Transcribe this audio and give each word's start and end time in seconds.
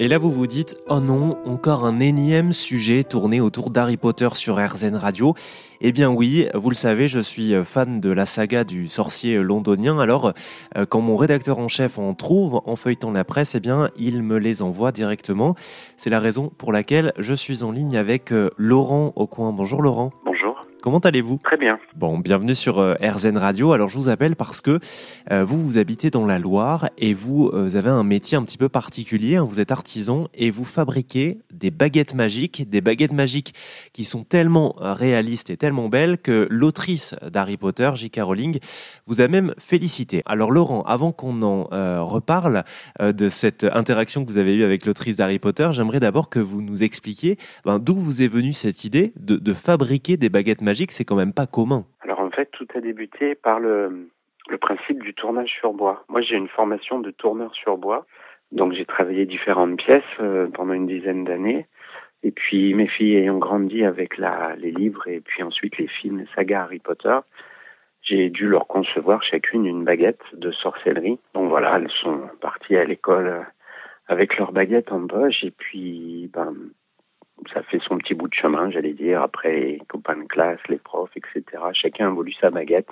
Et 0.00 0.06
là, 0.06 0.18
vous 0.18 0.30
vous 0.30 0.46
dites, 0.46 0.76
oh 0.88 1.00
non, 1.00 1.38
encore 1.44 1.84
un 1.84 1.98
énième 1.98 2.52
sujet 2.52 3.02
tourné 3.02 3.40
autour 3.40 3.70
d'Harry 3.70 3.96
Potter 3.96 4.28
sur 4.34 4.64
RZN 4.64 4.94
Radio. 4.94 5.34
Eh 5.80 5.90
bien 5.90 6.08
oui, 6.08 6.46
vous 6.54 6.70
le 6.70 6.76
savez, 6.76 7.08
je 7.08 7.18
suis 7.18 7.52
fan 7.64 7.98
de 8.00 8.10
la 8.12 8.24
saga 8.24 8.62
du 8.62 8.86
sorcier 8.86 9.42
londonien. 9.42 9.98
Alors, 9.98 10.34
euh, 10.76 10.86
quand 10.86 11.00
mon 11.00 11.16
rédacteur 11.16 11.58
en 11.58 11.66
chef 11.66 11.98
en 11.98 12.14
trouve 12.14 12.60
en 12.64 12.76
feuilletant 12.76 13.10
la 13.10 13.24
presse, 13.24 13.56
eh 13.56 13.60
bien, 13.60 13.90
il 13.96 14.22
me 14.22 14.38
les 14.38 14.62
envoie 14.62 14.92
directement. 14.92 15.56
C'est 15.96 16.10
la 16.10 16.20
raison 16.20 16.52
pour 16.56 16.70
laquelle 16.70 17.12
je 17.18 17.34
suis 17.34 17.64
en 17.64 17.72
ligne 17.72 17.96
avec 17.96 18.32
euh, 18.32 18.50
Laurent 18.56 19.12
Aucoin. 19.16 19.52
Bonjour 19.52 19.82
Laurent. 19.82 20.12
Comment 20.80 21.00
allez-vous? 21.00 21.40
Très 21.42 21.56
bien. 21.56 21.78
Bon, 21.96 22.18
bienvenue 22.18 22.54
sur 22.54 22.78
euh, 22.78 22.94
RZN 23.02 23.36
Radio. 23.36 23.72
Alors, 23.72 23.88
je 23.88 23.98
vous 23.98 24.08
appelle 24.08 24.36
parce 24.36 24.60
que 24.60 24.78
euh, 25.32 25.44
vous, 25.44 25.60
vous 25.60 25.78
habitez 25.78 26.10
dans 26.10 26.24
la 26.24 26.38
Loire 26.38 26.88
et 26.98 27.14
vous, 27.14 27.50
euh, 27.52 27.76
avez 27.76 27.90
un 27.90 28.04
métier 28.04 28.38
un 28.38 28.44
petit 28.44 28.58
peu 28.58 28.68
particulier. 28.68 29.36
Hein. 29.36 29.46
Vous 29.48 29.58
êtes 29.58 29.72
artisan 29.72 30.28
et 30.34 30.52
vous 30.52 30.64
fabriquez 30.64 31.40
des 31.52 31.72
baguettes 31.72 32.14
magiques, 32.14 32.70
des 32.70 32.80
baguettes 32.80 33.12
magiques 33.12 33.54
qui 33.92 34.04
sont 34.04 34.22
tellement 34.22 34.76
réalistes 34.78 35.50
et 35.50 35.56
tellement 35.56 35.88
belles 35.88 36.16
que 36.16 36.46
l'autrice 36.48 37.16
d'Harry 37.28 37.56
Potter, 37.56 37.90
J.K. 37.96 38.20
Rowling, 38.20 38.58
vous 39.06 39.20
a 39.20 39.26
même 39.26 39.54
félicité. 39.58 40.22
Alors, 40.26 40.52
Laurent, 40.52 40.82
avant 40.82 41.10
qu'on 41.10 41.42
en 41.42 41.64
reparle 42.04 42.62
de 43.00 43.28
cette 43.28 43.64
interaction 43.64 44.24
que 44.24 44.30
vous 44.30 44.38
avez 44.38 44.54
eue 44.54 44.62
avec 44.62 44.86
l'autrice 44.86 45.16
d'Harry 45.16 45.40
Potter, 45.40 45.68
j'aimerais 45.72 46.00
d'abord 46.00 46.28
que 46.28 46.38
vous 46.38 46.62
nous 46.62 46.84
expliquiez 46.84 47.36
ben, 47.64 47.78
d'où 47.80 47.96
vous 47.96 48.22
est 48.22 48.28
venue 48.28 48.52
cette 48.52 48.84
idée 48.84 49.12
de, 49.18 49.36
de 49.36 49.54
fabriquer 49.54 50.16
des 50.16 50.28
baguettes 50.28 50.62
magiques 50.62 50.67
magique, 50.68 50.92
c'est 50.92 51.04
quand 51.04 51.16
même 51.16 51.32
pas 51.32 51.46
commun. 51.46 51.86
Alors 52.00 52.20
en 52.20 52.30
fait, 52.30 52.50
tout 52.52 52.66
a 52.74 52.80
débuté 52.80 53.34
par 53.34 53.58
le, 53.58 54.10
principe 54.60 55.02
du 55.02 55.14
tournage 55.14 55.50
sur 55.58 55.72
bois. 55.72 56.04
Moi, 56.08 56.20
j'ai 56.20 56.36
une 56.36 56.48
formation 56.48 57.00
de 57.00 57.10
tourneur 57.10 57.54
sur 57.54 57.78
bois, 57.78 58.06
donc 58.52 58.74
j'ai 58.74 58.84
travaillé 58.84 59.24
différentes 59.24 59.78
pièces 59.78 60.14
euh, 60.20 60.46
pendant 60.52 60.74
une 60.74 60.86
dizaine 60.86 61.24
d'années. 61.24 61.66
Et 62.22 62.32
puis 62.32 62.74
mes 62.74 62.88
filles 62.88 63.16
ayant 63.16 63.38
grandi 63.38 63.84
avec 63.84 64.18
les 64.18 64.72
livres 64.72 65.06
et 65.06 65.20
puis 65.20 65.42
ensuite 65.42 65.78
les 65.78 65.86
films, 65.86 66.18
les 66.18 66.28
sagas 66.34 66.64
Harry 66.64 66.80
Potter, 66.80 67.16
j'ai 68.02 68.28
dû 68.28 68.48
leur 68.48 68.66
concevoir 68.66 69.22
chacune 69.22 69.64
une 69.66 69.84
baguette 69.84 70.24
de 70.32 70.50
sorcellerie. 70.50 71.18
Donc 71.34 71.48
voilà, 71.48 71.76
elles 71.76 71.90
sont 72.02 72.22
parties 72.40 72.76
à 72.76 72.84
l'école 72.84 73.46
avec 74.08 74.36
leur 74.36 74.52
baguette 74.52 74.90
en 74.90 75.06
poche 75.06 75.44
et 75.44 75.52
puis 75.52 76.28
ben, 76.32 76.54
ça 77.52 77.62
fait 77.62 77.80
son 77.86 77.98
petit 77.98 78.14
bout 78.14 78.28
de 78.28 78.34
chemin, 78.34 78.70
j'allais 78.70 78.92
dire, 78.92 79.22
après 79.22 79.52
les 79.52 79.82
copains 79.88 80.16
de 80.16 80.24
classe, 80.24 80.60
les 80.68 80.78
profs, 80.78 81.16
etc. 81.16 81.62
Chacun 81.72 82.08
a 82.08 82.10
voulu 82.10 82.32
sa 82.32 82.50
baguette. 82.50 82.88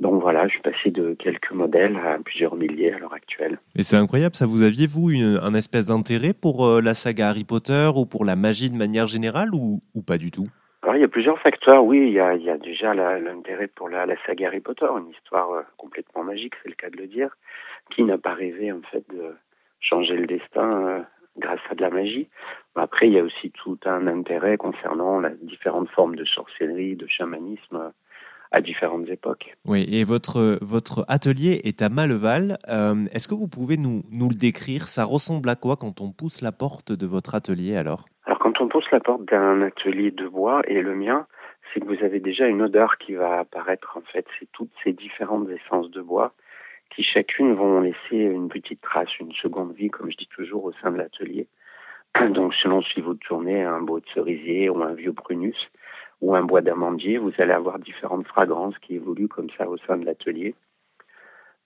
Donc 0.00 0.22
voilà, 0.22 0.46
je 0.46 0.52
suis 0.52 0.62
passé 0.62 0.90
de 0.90 1.14
quelques 1.14 1.50
modèles 1.50 1.96
à 1.96 2.18
plusieurs 2.24 2.54
milliers 2.54 2.92
à 2.92 2.98
l'heure 2.98 3.14
actuelle. 3.14 3.58
Et 3.74 3.82
c'est 3.82 3.96
incroyable, 3.96 4.36
ça 4.36 4.46
vous 4.46 4.62
aviez, 4.62 4.86
vous, 4.86 5.10
un 5.10 5.54
espèce 5.54 5.86
d'intérêt 5.86 6.32
pour 6.32 6.66
euh, 6.66 6.80
la 6.80 6.94
saga 6.94 7.30
Harry 7.30 7.44
Potter 7.44 7.90
ou 7.96 8.06
pour 8.06 8.24
la 8.24 8.36
magie 8.36 8.70
de 8.70 8.76
manière 8.76 9.08
générale 9.08 9.48
ou, 9.52 9.80
ou 9.94 10.02
pas 10.02 10.18
du 10.18 10.30
tout? 10.30 10.46
Alors 10.82 10.94
il 10.94 11.00
y 11.00 11.04
a 11.04 11.08
plusieurs 11.08 11.40
facteurs, 11.40 11.84
oui, 11.84 11.98
il 12.06 12.12
y 12.12 12.20
a, 12.20 12.34
il 12.34 12.42
y 12.42 12.50
a 12.50 12.56
déjà 12.56 12.94
l'intérêt 12.94 13.66
pour 13.66 13.88
la, 13.88 14.06
la, 14.06 14.14
saga 14.24 14.46
Harry 14.46 14.60
Potter, 14.60 14.86
une 14.86 15.10
histoire 15.10 15.50
euh, 15.50 15.62
complètement 15.76 16.22
magique, 16.22 16.54
c'est 16.62 16.68
le 16.68 16.76
cas 16.76 16.90
de 16.90 16.96
le 16.96 17.08
dire. 17.08 17.30
Qui 17.90 18.04
n'a 18.04 18.18
pas 18.18 18.34
rêvé 18.34 18.70
en 18.70 18.82
fait 18.92 19.04
de 19.12 19.34
changer 19.80 20.14
le 20.14 20.26
destin 20.26 20.86
euh, 20.86 21.00
grâce 21.38 21.60
à 21.70 21.74
de 21.74 21.80
la 21.80 21.90
magie. 21.90 22.28
Après, 22.74 23.08
il 23.08 23.14
y 23.14 23.18
a 23.18 23.24
aussi 23.24 23.50
tout 23.50 23.78
un 23.84 24.06
intérêt 24.06 24.56
concernant 24.56 25.20
les 25.20 25.34
différentes 25.42 25.90
formes 25.90 26.16
de 26.16 26.24
sorcellerie, 26.24 26.96
de 26.96 27.06
chamanisme 27.08 27.92
à 28.50 28.60
différentes 28.60 29.08
époques. 29.08 29.54
Oui, 29.66 29.86
et 29.90 30.04
votre, 30.04 30.58
votre 30.62 31.04
atelier 31.08 31.60
est 31.64 31.82
à 31.82 31.88
Maleval. 31.88 32.58
Euh, 32.68 33.04
est-ce 33.12 33.28
que 33.28 33.34
vous 33.34 33.48
pouvez 33.48 33.76
nous, 33.76 34.02
nous 34.10 34.28
le 34.28 34.34
décrire? 34.34 34.88
Ça 34.88 35.04
ressemble 35.04 35.48
à 35.48 35.56
quoi 35.56 35.76
quand 35.76 36.00
on 36.00 36.12
pousse 36.12 36.40
la 36.40 36.52
porte 36.52 36.92
de 36.92 37.06
votre 37.06 37.34
atelier 37.34 37.76
alors? 37.76 38.06
Alors 38.24 38.38
quand 38.38 38.60
on 38.60 38.68
pousse 38.68 38.90
la 38.90 39.00
porte 39.00 39.24
d'un 39.26 39.62
atelier 39.62 40.10
de 40.10 40.26
bois 40.26 40.62
et 40.66 40.80
le 40.80 40.94
mien, 40.94 41.26
c'est 41.72 41.80
que 41.80 41.86
vous 41.86 42.02
avez 42.02 42.20
déjà 42.20 42.46
une 42.46 42.62
odeur 42.62 42.96
qui 42.98 43.14
va 43.14 43.40
apparaître 43.40 43.96
en 43.96 44.02
fait. 44.12 44.26
C'est 44.38 44.50
toutes 44.52 44.72
ces 44.82 44.92
différentes 44.92 45.48
essences 45.50 45.90
de 45.90 46.00
bois 46.00 46.32
qui 46.90 47.02
chacune 47.02 47.54
vont 47.54 47.80
laisser 47.80 48.16
une 48.16 48.48
petite 48.48 48.80
trace, 48.80 49.18
une 49.18 49.32
seconde 49.32 49.74
vie, 49.74 49.90
comme 49.90 50.10
je 50.10 50.16
dis 50.16 50.28
toujours, 50.28 50.64
au 50.64 50.72
sein 50.72 50.90
de 50.90 50.98
l'atelier. 50.98 51.48
Donc, 52.30 52.54
selon 52.54 52.82
si 52.82 53.00
vous 53.00 53.14
tournez 53.14 53.62
un 53.62 53.80
bois 53.80 54.00
de 54.00 54.08
cerisier 54.12 54.68
ou 54.68 54.82
un 54.82 54.94
vieux 54.94 55.12
prunus 55.12 55.56
ou 56.20 56.34
un 56.34 56.42
bois 56.42 56.62
d'amandier, 56.62 57.18
vous 57.18 57.32
allez 57.38 57.52
avoir 57.52 57.78
différentes 57.78 58.26
fragrances 58.26 58.78
qui 58.78 58.96
évoluent 58.96 59.28
comme 59.28 59.50
ça 59.56 59.68
au 59.68 59.76
sein 59.78 59.96
de 59.96 60.04
l'atelier. 60.04 60.54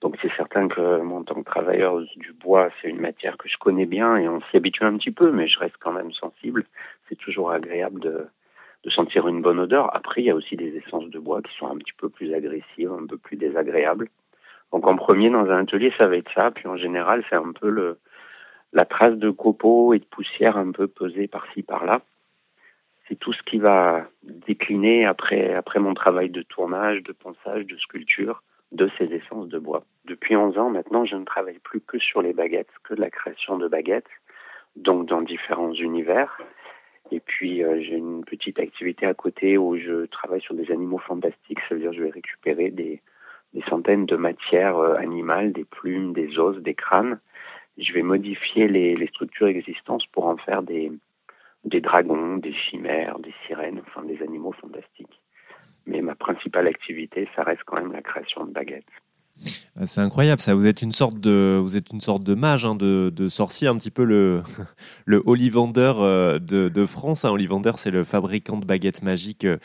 Donc, 0.01 0.17
c'est 0.21 0.31
certain 0.35 0.67
que 0.67 1.01
moi, 1.01 1.19
en 1.19 1.23
tant 1.23 1.35
que 1.35 1.49
travailleur 1.49 2.01
du 2.17 2.33
bois, 2.33 2.69
c'est 2.81 2.89
une 2.89 2.99
matière 2.99 3.37
que 3.37 3.47
je 3.47 3.57
connais 3.57 3.85
bien 3.85 4.17
et 4.17 4.27
on 4.27 4.41
s'y 4.41 4.57
habitue 4.57 4.83
un 4.83 4.97
petit 4.97 5.11
peu, 5.11 5.31
mais 5.31 5.47
je 5.47 5.57
reste 5.57 5.77
quand 5.79 5.93
même 5.93 6.11
sensible. 6.11 6.65
C'est 7.07 7.15
toujours 7.15 7.51
agréable 7.51 8.01
de 8.01 8.89
sentir 8.89 9.27
une 9.29 9.41
bonne 9.41 9.59
odeur. 9.59 9.95
Après, 9.95 10.21
il 10.21 10.25
y 10.25 10.29
a 10.29 10.35
aussi 10.35 10.57
des 10.57 10.75
essences 10.75 11.09
de 11.09 11.19
bois 11.19 11.41
qui 11.41 11.55
sont 11.57 11.67
un 11.67 11.77
petit 11.77 11.93
peu 11.97 12.09
plus 12.09 12.33
agressives, 12.33 12.91
un 12.91 13.07
peu 13.07 13.17
plus 13.17 13.37
désagréables. 13.37 14.09
Donc 14.73 14.87
en 14.87 14.95
premier, 14.95 15.29
dans 15.29 15.49
un 15.49 15.61
atelier, 15.61 15.93
ça 15.97 16.07
va 16.07 16.17
être 16.17 16.31
ça. 16.33 16.49
Puis 16.49 16.67
en 16.67 16.75
général, 16.75 17.23
c'est 17.29 17.35
un 17.35 17.51
peu 17.53 17.69
le, 17.69 17.99
la 18.73 18.85
trace 18.85 19.15
de 19.15 19.29
copeaux 19.29 19.93
et 19.93 19.99
de 19.99 20.05
poussière 20.05 20.57
un 20.57 20.71
peu 20.71 20.87
posée 20.87 21.27
par-ci, 21.27 21.61
par-là. 21.61 22.01
C'est 23.07 23.15
tout 23.15 23.33
ce 23.33 23.43
qui 23.43 23.59
va 23.59 24.07
décliner 24.23 25.05
après, 25.05 25.53
après 25.53 25.79
mon 25.79 25.93
travail 25.93 26.29
de 26.29 26.41
tournage, 26.41 27.03
de 27.03 27.11
ponçage, 27.11 27.65
de 27.67 27.77
sculpture 27.77 28.41
de 28.71 28.89
ces 28.97 29.05
essences 29.13 29.49
de 29.49 29.59
bois. 29.59 29.83
Depuis 30.05 30.35
11 30.35 30.57
ans 30.57 30.71
maintenant, 30.71 31.05
je 31.05 31.15
ne 31.15 31.25
travaille 31.25 31.59
plus 31.59 31.79
que 31.79 31.99
sur 31.99 32.23
les 32.23 32.33
baguettes, 32.33 32.71
que 32.83 32.95
de 32.95 33.01
la 33.01 33.11
création 33.11 33.59
de 33.59 33.67
baguettes, 33.67 34.09
donc 34.75 35.07
dans 35.07 35.21
différents 35.21 35.73
univers. 35.73 36.41
Et 37.11 37.19
puis 37.19 37.63
euh, 37.63 37.79
j'ai 37.81 37.97
une 37.97 38.25
petite 38.25 38.57
activité 38.57 39.05
à 39.05 39.13
côté 39.13 39.59
où 39.59 39.77
je 39.77 40.07
travaille 40.07 40.41
sur 40.41 40.55
des 40.55 40.71
animaux 40.71 40.97
fantastiques, 40.97 41.59
ça 41.69 41.75
veut 41.75 41.81
dire 41.81 41.91
que 41.91 41.97
je 41.97 42.03
vais 42.03 42.09
récupérer 42.09 42.71
des, 42.71 43.03
des 43.53 43.61
centaines 43.69 44.05
de 44.05 44.15
matières 44.15 44.77
euh, 44.77 44.95
animales, 44.95 45.53
des 45.53 45.65
plumes, 45.65 46.13
des 46.13 46.37
os, 46.39 46.57
des 46.57 46.73
crânes. 46.73 47.19
Je 47.77 47.93
vais 47.93 48.03
modifier 48.03 48.67
les, 48.67 49.07
structures 49.07 49.47
existantes 49.47 50.05
pour 50.11 50.25
en 50.27 50.37
faire 50.37 50.61
des 50.61 50.91
dragons, 51.63 52.37
des 52.37 52.53
chimères, 52.53 53.19
des 53.19 53.33
sirènes, 53.45 53.81
enfin 53.87 54.03
des 54.03 54.21
animaux 54.21 54.53
fantastiques. 54.53 55.21
Mais 55.85 56.01
ma 56.01 56.15
principale 56.15 56.67
activité, 56.67 57.27
ça 57.35 57.43
reste 57.43 57.63
quand 57.65 57.77
même 57.77 57.91
la 57.91 58.01
création 58.01 58.45
de 58.45 58.51
baguettes. 58.51 58.85
Ah, 59.75 59.87
c'est 59.87 60.01
incroyable, 60.01 60.39
ça. 60.39 60.53
Vous 60.53 60.67
êtes 60.67 60.83
une 60.83 60.91
sorte 60.91 61.19
de, 61.19 61.57
vous 61.57 61.75
êtes 61.75 61.91
une 61.91 61.99
sorte 61.99 62.23
de 62.23 62.35
mage, 62.35 62.63
hein, 62.63 62.75
de, 62.75 63.27
sorcier, 63.27 63.67
un 63.67 63.75
petit 63.75 63.89
peu 63.89 64.03
le, 64.03 64.41
le 65.05 65.23
Ollivander 65.25 65.93
euh, 65.97 66.37
de, 66.37 66.69
de 66.69 66.85
France. 66.85 67.25
Hein. 67.25 67.31
Ollivander, 67.31 67.71
c'est 67.77 67.89
le 67.89 68.03
fabricant 68.03 68.57
de 68.57 68.65
baguettes 68.65 69.01
magiques 69.01 69.45
euh, 69.45 69.57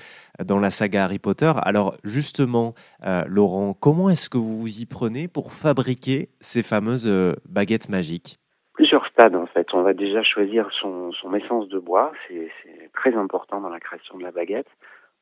dans 0.43 0.59
la 0.59 0.71
saga 0.71 1.05
Harry 1.05 1.19
Potter. 1.19 1.53
Alors, 1.61 1.95
justement, 2.05 2.73
euh, 3.05 3.23
Laurent, 3.27 3.75
comment 3.75 4.09
est-ce 4.09 4.31
que 4.31 4.39
vous 4.39 4.59
vous 4.59 4.81
y 4.81 4.87
prenez 4.87 5.29
pour 5.29 5.53
fabriquer 5.53 6.31
ces 6.41 6.63
fameuses 6.63 7.11
baguettes 7.47 7.91
magiques? 7.91 8.39
Plusieurs 8.73 9.07
stades, 9.09 9.37
en 9.37 9.47
fait. 9.47 9.67
On 9.75 9.83
va 9.83 9.93
déjà 9.93 10.23
choisir 10.23 10.71
son, 10.81 11.13
son 11.13 11.35
essence 11.35 11.69
de 11.69 11.79
bois. 11.79 12.13
C'est 12.29 12.51
très 12.95 13.15
important 13.15 13.61
dans 13.61 13.69
la 13.69 13.81
création 13.81 14.17
de 14.17 14.23
la 14.23 14.31
baguette. 14.31 14.69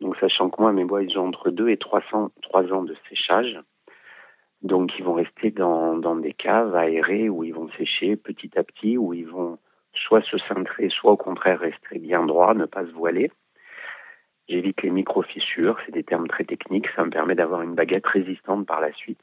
Donc, 0.00 0.16
sachant 0.20 0.48
que 0.48 0.60
moi, 0.60 0.72
mes 0.72 0.84
bois, 0.84 1.02
ils 1.02 1.18
ont 1.18 1.26
entre 1.26 1.50
2 1.50 1.70
et 1.70 1.76
300, 1.76 2.30
3 2.42 2.72
ans 2.72 2.84
de 2.84 2.94
séchage. 3.08 3.58
Donc 4.66 4.98
ils 4.98 5.04
vont 5.04 5.14
rester 5.14 5.52
dans, 5.52 6.16
des 6.16 6.32
caves 6.32 6.74
aérées 6.74 7.28
où 7.28 7.44
ils 7.44 7.54
vont 7.54 7.68
sécher 7.78 8.16
petit 8.16 8.50
à 8.58 8.64
petit, 8.64 8.98
où 8.98 9.14
ils 9.14 9.28
vont 9.28 9.58
soit 9.94 10.22
se 10.22 10.36
cintrer, 10.38 10.88
soit 10.88 11.12
au 11.12 11.16
contraire 11.16 11.60
rester 11.60 12.00
bien 12.00 12.26
droit, 12.26 12.52
ne 12.52 12.66
pas 12.66 12.84
se 12.84 12.90
voiler. 12.90 13.30
J'évite 14.48 14.82
les 14.82 14.90
micro-fissures, 14.90 15.78
c'est 15.86 15.92
des 15.92 16.02
termes 16.02 16.26
très 16.26 16.44
techniques, 16.44 16.88
ça 16.96 17.04
me 17.04 17.10
permet 17.10 17.36
d'avoir 17.36 17.62
une 17.62 17.76
baguette 17.76 18.06
résistante 18.06 18.66
par 18.66 18.80
la 18.80 18.92
suite. 18.92 19.20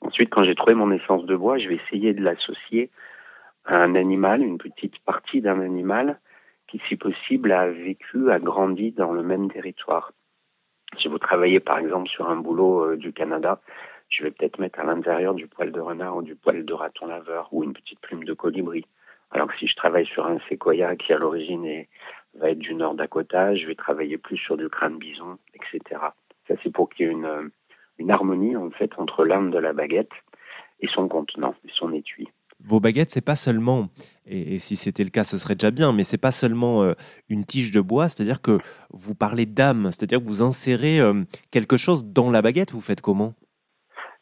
Ensuite, 0.00 0.30
quand 0.30 0.44
j'ai 0.44 0.54
trouvé 0.54 0.74
mon 0.74 0.90
essence 0.90 1.26
de 1.26 1.36
bois, 1.36 1.58
je 1.58 1.68
vais 1.68 1.76
essayer 1.76 2.14
de 2.14 2.22
l'associer 2.22 2.90
à 3.66 3.76
un 3.76 3.94
animal, 3.94 4.42
une 4.42 4.58
petite 4.58 4.98
partie 5.00 5.42
d'un 5.42 5.60
animal 5.60 6.20
qui, 6.68 6.80
si 6.88 6.96
possible, 6.96 7.52
a 7.52 7.68
vécu, 7.68 8.30
a 8.30 8.38
grandi 8.38 8.92
dans 8.92 9.12
le 9.12 9.22
même 9.22 9.50
territoire. 9.50 10.12
Si 10.98 11.08
vous 11.08 11.18
travaillez 11.18 11.60
par 11.60 11.78
exemple 11.78 12.08
sur 12.08 12.30
un 12.30 12.36
boulot 12.36 12.92
euh, 12.92 12.96
du 12.96 13.12
Canada, 13.12 13.60
je 14.08 14.22
vais 14.22 14.30
peut-être 14.30 14.58
mettre 14.58 14.80
à 14.80 14.84
l'intérieur 14.84 15.34
du 15.34 15.46
poil 15.46 15.72
de 15.72 15.80
renard 15.80 16.16
ou 16.16 16.22
du 16.22 16.36
poil 16.36 16.64
de 16.64 16.72
raton 16.72 17.06
laveur 17.06 17.48
ou 17.52 17.64
une 17.64 17.72
petite 17.72 18.00
plume 18.00 18.24
de 18.24 18.34
colibri. 18.34 18.84
Alors 19.30 19.48
que 19.48 19.58
si 19.58 19.66
je 19.66 19.74
travaille 19.74 20.06
sur 20.06 20.26
un 20.26 20.38
séquoia 20.48 20.96
qui 20.96 21.12
à 21.12 21.18
l'origine 21.18 21.84
va 22.34 22.50
être 22.50 22.58
du 22.58 22.74
nord 22.74 22.94
Dakota, 22.94 23.54
je 23.56 23.66
vais 23.66 23.74
travailler 23.74 24.18
plus 24.18 24.38
sur 24.38 24.56
du 24.56 24.68
crâne 24.68 24.98
bison, 24.98 25.38
etc. 25.54 26.00
Ça 26.46 26.54
c'est 26.62 26.72
pour 26.72 26.88
qu'il 26.88 27.06
y 27.06 27.08
ait 27.08 27.12
une, 27.12 28.10
harmonie 28.10 28.56
en 28.56 28.70
fait 28.70 28.92
entre 28.98 29.24
l'âme 29.24 29.50
de 29.50 29.58
la 29.58 29.72
baguette 29.72 30.12
et 30.80 30.88
son 30.88 31.08
contenant, 31.08 31.54
et 31.64 31.70
son 31.74 31.92
étui. 31.92 32.28
Vos 32.60 32.80
baguettes, 32.80 33.10
c'est 33.10 33.24
pas 33.24 33.36
seulement, 33.36 33.88
et, 34.26 34.58
si 34.58 34.76
c'était 34.76 35.04
le 35.04 35.10
cas, 35.10 35.24
ce 35.24 35.36
serait 35.36 35.54
déjà 35.54 35.70
bien, 35.70 35.92
mais 35.92 36.04
c'est 36.04 36.18
pas 36.18 36.30
seulement 36.30 36.82
euh, 36.82 36.94
une 37.28 37.44
tige 37.44 37.70
de 37.70 37.80
bois, 37.80 38.08
c'est-à-dire 38.08 38.40
que 38.40 38.58
vous 38.90 39.14
parlez 39.14 39.44
d'âme, 39.44 39.90
c'est-à-dire 39.92 40.20
que 40.20 40.24
vous 40.24 40.42
insérez 40.42 41.00
euh, 41.00 41.24
quelque 41.50 41.76
chose 41.76 42.06
dans 42.06 42.30
la 42.30 42.40
baguette. 42.40 42.72
Vous 42.72 42.80
faites 42.80 43.02
comment? 43.02 43.34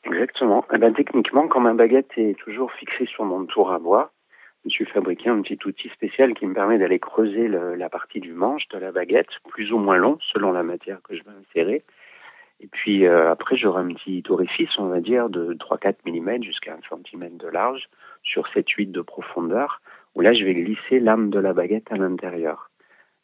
Exactement. 0.05 0.65
Eh 0.73 0.79
ben, 0.79 0.93
techniquement, 0.93 1.49
quand 1.49 1.61
ma 1.61 1.73
baguette 1.73 2.11
est 2.17 2.39
toujours 2.39 2.73
fixée 2.73 3.07
sur 3.07 3.25
mon 3.25 3.45
tour 3.47 3.73
à 3.73 3.79
bois, 3.79 4.13
je 4.63 4.69
me 4.69 4.71
suis 4.71 4.85
fabriqué 4.87 5.29
un 5.31 5.41
petit 5.43 5.59
outil 5.67 5.89
spécial 5.91 6.35
qui 6.35 6.47
me 6.47 6.55
permet 6.55 6.79
d'aller 6.79 6.99
creuser 6.99 7.49
la 7.49 7.89
partie 7.89 8.21
du 8.21 8.33
manche 8.33 8.67
de 8.69 8.79
la 8.79 8.93
baguette, 8.93 9.29
plus 9.49 9.73
ou 9.73 9.79
moins 9.79 9.97
long 9.97 10.19
selon 10.33 10.53
la 10.53 10.63
matière 10.63 11.03
que 11.03 11.17
je 11.17 11.23
vais 11.23 11.31
insérer. 11.41 11.85
Et 12.61 12.67
puis 12.67 13.07
euh, 13.07 13.31
après, 13.31 13.57
j'aurai 13.57 13.83
un 13.83 13.89
petit 13.89 14.23
orifice, 14.29 14.71
on 14.79 14.87
va 14.87 15.01
dire, 15.01 15.29
de 15.29 15.55
3-4 15.55 15.97
mm 16.07 16.43
jusqu'à 16.43 16.75
1 16.75 16.97
cm 17.11 17.37
de 17.37 17.49
large 17.49 17.89
sur 18.23 18.47
7-8 18.49 18.91
de 18.91 19.01
profondeur, 19.03 19.83
où 20.15 20.21
là, 20.21 20.33
je 20.33 20.45
vais 20.45 20.55
glisser 20.55 21.01
l'âme 21.01 21.31
de 21.31 21.39
la 21.39 21.53
baguette 21.53 21.91
à 21.91 21.97
l'intérieur. 21.97 22.71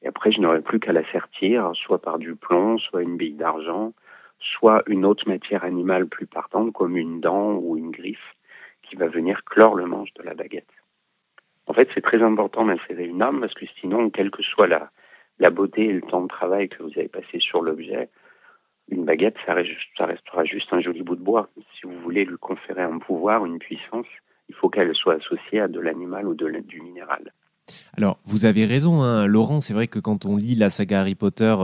Et 0.03 0.09
après, 0.09 0.33
je 0.33 0.41
n'aurai 0.41 0.61
plus 0.61 0.81
qu'à 0.81 0.93
la 0.93 1.11
sertir, 1.11 1.71
soit 1.75 2.03
par 2.03 2.19
du 2.19 2.35
plomb, 2.35 2.79
soit 2.79 3.03
une 3.03 3.17
bille 3.17 3.35
d'argent, 3.35 3.93
soit 4.41 4.83
une 4.87 5.05
autre 5.05 5.29
matière 5.29 5.65
animale 5.65 6.07
plus 6.07 6.27
partante, 6.27 6.73
comme 6.73 6.97
une 6.97 7.21
dent 7.21 7.55
ou 7.55 7.77
une 7.77 7.91
griffe, 7.91 8.37
qui 8.83 8.97
va 8.97 9.07
venir 9.07 9.45
clore 9.45 9.75
le 9.75 9.87
manche 9.87 10.13
de 10.15 10.23
la 10.23 10.35
baguette. 10.35 10.73
En 11.67 11.73
fait, 11.73 11.89
c'est 11.95 12.01
très 12.01 12.23
important 12.23 12.67
d'insérer 12.67 13.05
une 13.05 13.23
âme, 13.23 13.41
parce 13.41 13.55
que 13.55 13.67
sinon, 13.81 14.11
quelle 14.11 14.31
que 14.31 14.43
soit 14.43 14.67
la, 14.67 15.51
beauté 15.51 15.85
et 15.85 15.93
le 15.93 16.03
temps 16.03 16.23
de 16.23 16.29
travail 16.29 16.69
que 16.69 16.83
vous 16.83 16.93
avez 16.97 17.09
passé 17.09 17.39
sur 17.39 17.63
l'objet, 17.63 18.09
une 18.89 19.05
baguette, 19.05 19.37
ça, 19.47 19.55
restera 19.55 20.45
juste 20.45 20.73
un 20.73 20.81
joli 20.81 21.03
bout 21.03 21.15
de 21.15 21.23
bois. 21.23 21.49
Si 21.77 21.87
vous 21.87 21.99
voulez 22.01 22.25
lui 22.25 22.39
conférer 22.39 22.83
un 22.83 22.99
pouvoir, 22.99 23.47
une 23.47 23.61
puissance, 23.61 24.07
il 24.49 24.55
faut 24.57 24.69
qu'elle 24.69 24.93
soit 24.97 25.15
associée 25.15 25.61
à 25.61 25.69
de 25.69 25.79
l'animal 25.79 26.27
ou 26.27 26.35
du 26.35 26.81
minéral. 26.83 27.33
Alors, 27.97 28.19
vous 28.25 28.45
avez 28.45 28.65
raison, 28.65 29.03
hein, 29.03 29.27
Laurent. 29.27 29.61
C'est 29.61 29.75
vrai 29.75 29.87
que 29.87 29.99
quand 29.99 30.25
on 30.25 30.37
lit 30.37 30.55
la 30.55 30.71
saga 30.71 31.01
Harry 31.01 31.15
Potter, 31.15 31.55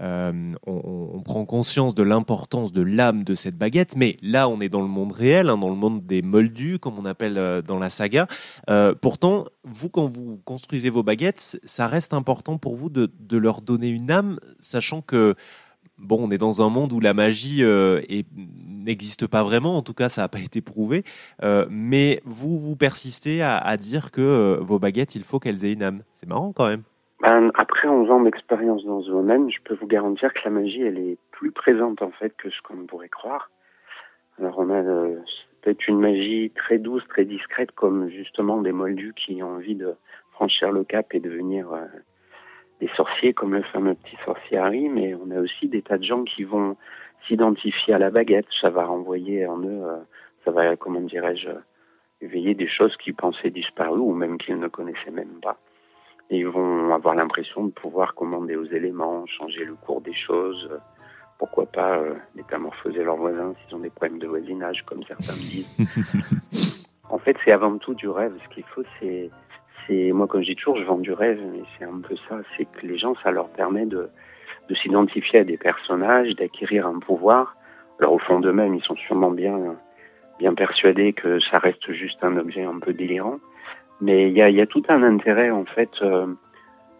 euh, 0.00 0.52
on, 0.66 1.22
prend 1.24 1.44
conscience 1.44 1.94
de 1.94 2.02
l'importance 2.02 2.72
de 2.72 2.82
l'âme 2.82 3.24
de 3.24 3.34
cette 3.34 3.56
baguette. 3.56 3.96
Mais 3.96 4.16
là, 4.22 4.48
on 4.48 4.60
est 4.60 4.68
dans 4.68 4.82
le 4.82 4.88
monde 4.88 5.12
réel, 5.12 5.48
hein, 5.48 5.58
dans 5.58 5.70
le 5.70 5.76
monde 5.76 6.06
des 6.06 6.22
moldus, 6.22 6.78
comme 6.78 6.98
on 6.98 7.04
appelle 7.04 7.38
euh, 7.38 7.62
dans 7.62 7.78
la 7.78 7.90
saga. 7.90 8.26
Euh, 8.70 8.94
pourtant, 9.00 9.46
vous, 9.64 9.88
quand 9.88 10.06
vous 10.06 10.40
construisez 10.44 10.90
vos 10.90 11.02
baguettes, 11.02 11.58
ça 11.62 11.86
reste 11.86 12.14
important 12.14 12.58
pour 12.58 12.76
vous 12.76 12.88
de, 12.88 13.10
de 13.18 13.36
leur 13.36 13.60
donner 13.60 13.88
une 13.88 14.10
âme, 14.10 14.38
sachant 14.60 15.02
que 15.02 15.34
bon, 15.98 16.18
on 16.20 16.30
est 16.30 16.38
dans 16.38 16.62
un 16.62 16.70
monde 16.70 16.92
où 16.92 17.00
la 17.00 17.14
magie 17.14 17.62
euh, 17.62 18.00
n'existe 18.34 19.26
pas 19.26 19.42
vraiment, 19.42 19.76
en 19.76 19.82
tout 19.82 19.94
cas 19.94 20.08
ça 20.08 20.22
n'a 20.22 20.28
pas 20.28 20.40
été 20.40 20.60
prouvé, 20.60 21.04
euh, 21.42 21.66
mais 21.70 22.20
vous, 22.24 22.58
vous 22.58 22.76
persistez 22.76 23.42
à, 23.42 23.76
dire 23.76 24.10
que 24.10 24.20
euh, 24.20 24.58
vos 24.60 24.78
baguettes, 24.78 25.14
il 25.14 25.24
faut 25.24 25.38
qu'elles 25.38 25.64
aient 25.64 25.72
une 25.72 25.82
âme. 25.82 26.02
C'est 26.12 26.28
marrant 26.28 26.52
quand 26.52 26.68
même. 26.68 26.82
Ben, 27.20 27.50
après 27.54 27.88
11 27.88 28.10
ans 28.10 28.20
d'expérience 28.20 28.84
dans 28.84 29.02
ce 29.02 29.10
domaine, 29.10 29.50
je 29.50 29.58
peux 29.64 29.74
vous 29.74 29.88
garantir 29.88 30.32
que 30.32 30.40
la 30.44 30.50
magie, 30.50 30.82
elle 30.82 30.98
est 30.98 31.18
plus 31.32 31.50
présente 31.50 32.00
en 32.00 32.12
fait 32.12 32.32
que 32.36 32.48
ce 32.50 32.62
qu'on 32.62 32.86
pourrait 32.86 33.08
croire. 33.08 33.50
Alors 34.38 34.56
on 34.58 34.70
a 34.70 34.82
peut-être 35.62 35.88
une 35.88 35.98
magie 35.98 36.52
très 36.54 36.78
douce, 36.78 37.02
très 37.08 37.24
discrète, 37.24 37.72
comme 37.72 38.08
justement 38.08 38.62
des 38.62 38.70
moldus 38.70 39.14
qui 39.16 39.42
ont 39.42 39.56
envie 39.56 39.74
de 39.74 39.96
franchir 40.30 40.70
le 40.70 40.84
cap 40.84 41.12
et 41.12 41.18
devenir 41.18 41.66
des 42.80 42.88
sorciers 42.96 43.32
comme 43.32 43.54
le 43.54 43.62
fameux 43.62 43.94
petit 43.94 44.16
sorcier 44.24 44.58
Harry, 44.58 44.88
mais 44.88 45.14
on 45.14 45.30
a 45.30 45.40
aussi 45.40 45.68
des 45.68 45.82
tas 45.82 45.98
de 45.98 46.04
gens 46.04 46.24
qui 46.24 46.44
vont 46.44 46.76
s'identifier 47.26 47.94
à 47.94 47.98
la 47.98 48.10
baguette. 48.10 48.46
Ça 48.60 48.70
va 48.70 48.84
renvoyer 48.84 49.46
en 49.46 49.60
eux, 49.60 49.82
euh, 49.84 49.98
ça 50.44 50.50
va, 50.50 50.76
comment 50.76 51.00
dirais-je, 51.00 51.50
éveiller 52.20 52.54
des 52.54 52.68
choses 52.68 52.96
qu'ils 52.96 53.14
pensaient 53.14 53.50
disparues 53.50 53.98
ou 53.98 54.12
même 54.12 54.38
qu'ils 54.38 54.58
ne 54.58 54.68
connaissaient 54.68 55.10
même 55.10 55.40
pas. 55.42 55.58
Et 56.30 56.38
ils 56.38 56.48
vont 56.48 56.92
avoir 56.92 57.14
l'impression 57.14 57.64
de 57.64 57.70
pouvoir 57.70 58.14
commander 58.14 58.54
aux 58.54 58.66
éléments, 58.66 59.24
changer 59.26 59.64
le 59.64 59.74
cours 59.74 60.02
des 60.02 60.14
choses, 60.14 60.68
pourquoi 61.38 61.66
pas 61.66 61.98
euh, 61.98 62.14
métamorphoser 62.34 63.02
leurs 63.04 63.16
voisins 63.16 63.54
s'ils 63.54 63.76
ont 63.76 63.80
des 63.80 63.90
problèmes 63.90 64.18
de 64.18 64.26
voisinage, 64.26 64.82
comme 64.84 65.02
certains 65.04 65.32
me 65.32 65.38
disent. 65.38 66.88
en 67.10 67.18
fait, 67.18 67.36
c'est 67.44 67.52
avant 67.52 67.78
tout 67.78 67.94
du 67.94 68.08
rêve. 68.08 68.34
Ce 68.44 68.54
qu'il 68.54 68.64
faut, 68.64 68.82
moi, 69.90 70.26
comme 70.26 70.42
je 70.42 70.48
dis 70.48 70.56
toujours, 70.56 70.76
je 70.76 70.84
vends 70.84 70.98
du 70.98 71.12
rêve, 71.12 71.40
mais 71.52 71.62
c'est 71.78 71.84
un 71.84 72.00
peu 72.00 72.14
ça. 72.28 72.40
C'est 72.56 72.64
que 72.64 72.86
les 72.86 72.98
gens, 72.98 73.14
ça 73.22 73.30
leur 73.30 73.48
permet 73.48 73.86
de, 73.86 74.10
de 74.68 74.74
s'identifier 74.74 75.40
à 75.40 75.44
des 75.44 75.56
personnages, 75.56 76.34
d'acquérir 76.36 76.86
un 76.86 76.98
pouvoir. 76.98 77.56
Alors 77.98 78.12
au 78.12 78.18
fond 78.18 78.40
d'eux-mêmes, 78.40 78.74
ils 78.74 78.82
sont 78.82 78.96
sûrement 78.96 79.30
bien, 79.30 79.76
bien 80.38 80.54
persuadés 80.54 81.12
que 81.12 81.40
ça 81.50 81.58
reste 81.58 81.92
juste 81.92 82.22
un 82.22 82.36
objet 82.36 82.64
un 82.64 82.78
peu 82.78 82.92
délirant. 82.92 83.38
Mais 84.00 84.28
il 84.28 84.36
y 84.36 84.42
a, 84.42 84.50
y 84.50 84.60
a, 84.60 84.66
tout 84.66 84.82
un 84.88 85.02
intérêt 85.02 85.50
en 85.50 85.64
fait 85.64 85.90
euh, 86.02 86.26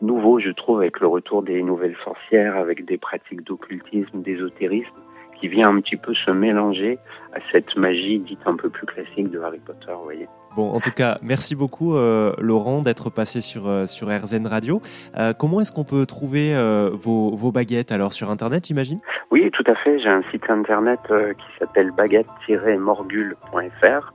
nouveau, 0.02 0.40
je 0.40 0.50
trouve, 0.50 0.80
avec 0.80 0.98
le 1.00 1.06
retour 1.06 1.42
des 1.42 1.62
nouvelles 1.62 1.96
sorcières, 2.04 2.56
avec 2.56 2.84
des 2.84 2.98
pratiques 2.98 3.44
d'occultisme, 3.44 4.22
d'ésotérisme, 4.22 4.96
qui 5.40 5.46
vient 5.46 5.68
un 5.68 5.80
petit 5.80 5.96
peu 5.96 6.14
se 6.14 6.30
mélanger 6.32 6.98
à 7.32 7.38
cette 7.52 7.76
magie 7.76 8.18
dite 8.18 8.40
un 8.46 8.56
peu 8.56 8.70
plus 8.70 8.86
classique 8.86 9.30
de 9.30 9.38
Harry 9.40 9.60
Potter, 9.60 9.92
vous 9.92 10.04
voyez. 10.04 10.26
En 10.62 10.80
tout 10.80 10.90
cas, 10.90 11.18
merci 11.22 11.54
beaucoup 11.54 11.96
euh, 11.96 12.32
Laurent 12.38 12.82
d'être 12.82 13.10
passé 13.10 13.40
sur, 13.40 13.68
euh, 13.68 13.86
sur 13.86 14.08
RZN 14.08 14.46
Radio. 14.46 14.80
Euh, 15.16 15.32
comment 15.32 15.60
est-ce 15.60 15.70
qu'on 15.72 15.84
peut 15.84 16.04
trouver 16.06 16.54
vos, 16.92 17.36
vos, 17.36 17.52
baguettes 17.52 17.92
alors 17.92 18.12
sur 18.12 18.30
Internet, 18.30 18.66
j'imagine? 18.66 18.98
Oui, 19.30 19.48
tout 19.52 19.62
à 19.66 19.74
fait. 19.76 20.00
J'ai 20.00 20.08
un 20.08 20.22
site 20.30 20.48
Internet 20.48 21.00
qui 21.06 21.58
s'appelle 21.58 21.90
baguette-morgule.fr. 21.92 24.12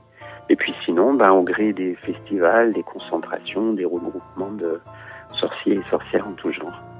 Et 0.50 0.56
puis 0.56 0.74
sinon, 0.86 1.14
ben, 1.14 1.30
au 1.32 1.44
gré 1.44 1.74
des 1.74 1.96
festivals, 2.06 2.74
des 2.74 2.84
concentrations, 2.84 3.74
des 3.74 3.86
regroupements 3.86 4.52
de 4.52 4.80
sorciers 5.40 5.76
et 5.76 5.84
sorcières 5.90 6.28
en 6.28 6.34
tout 6.34 6.52
genre. 6.52 6.93